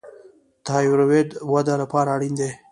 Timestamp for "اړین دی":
2.15-2.51